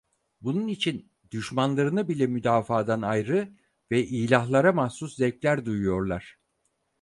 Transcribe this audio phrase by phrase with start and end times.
[0.41, 3.53] Bunun için düşmanlarını bile müdafaadan ayrı
[3.91, 6.39] ve ilahlara mahsus zevkler duyuyorlar.